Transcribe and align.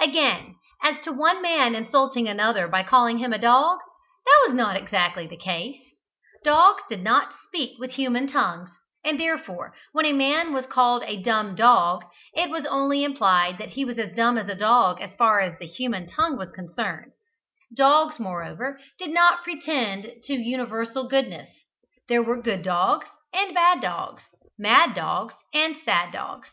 Again, 0.00 0.56
as 0.82 0.98
to 1.04 1.12
one 1.12 1.42
man 1.42 1.74
insulting 1.74 2.26
another 2.26 2.66
by 2.68 2.82
calling 2.82 3.18
him 3.18 3.34
a 3.34 3.38
dog, 3.38 3.80
that 4.24 4.44
was 4.48 4.56
not 4.56 4.78
exactly 4.78 5.26
the 5.26 5.36
case. 5.36 5.76
Dogs 6.42 6.82
did 6.88 7.02
not 7.02 7.34
speak 7.46 7.78
with 7.78 7.90
human 7.90 8.26
tongues, 8.26 8.70
and 9.04 9.20
therefore, 9.20 9.74
when 9.92 10.06
a 10.06 10.14
man 10.14 10.54
was 10.54 10.64
called 10.64 11.02
a 11.04 11.20
"dumb 11.22 11.54
dog," 11.54 12.02
it 12.32 12.48
was 12.48 12.64
only 12.64 13.04
implied 13.04 13.58
that 13.58 13.72
he 13.72 13.84
was 13.84 13.98
as 13.98 14.16
dumb 14.16 14.38
as 14.38 14.48
a 14.48 14.54
dog 14.54 15.02
as 15.02 15.14
far 15.16 15.40
as 15.40 15.58
the 15.58 15.66
human 15.66 16.06
tongue 16.06 16.38
was 16.38 16.50
concerned; 16.52 17.12
dogs, 17.76 18.18
moreover, 18.18 18.80
did 18.98 19.10
not 19.12 19.42
pretend 19.44 20.10
to 20.24 20.32
universal 20.32 21.06
goodness 21.08 21.50
there 22.08 22.22
were 22.22 22.40
good 22.40 22.62
dogs 22.62 23.06
and 23.34 23.54
bad 23.54 23.82
dogs, 23.82 24.22
mad 24.58 24.94
dogs 24.94 25.34
and 25.52 25.76
sad 25.84 26.10
dogs. 26.10 26.48